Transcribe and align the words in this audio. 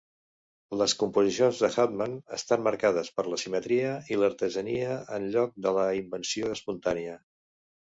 Les 0.81 0.93
composicions 1.01 1.59
de 1.65 1.69
Hauptmann 1.83 2.15
estan 2.37 2.63
marcades 2.69 3.13
per 3.19 3.27
la 3.35 3.39
simetria 3.43 3.93
i 4.15 4.19
l'artesania 4.23 4.99
en 5.21 5.31
lloc 5.39 5.55
de 5.69 5.77
la 5.79 5.87
invenció 6.03 6.53
espontània. 6.59 7.17